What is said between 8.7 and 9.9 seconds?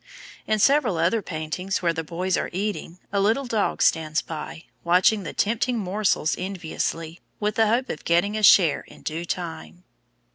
in due time.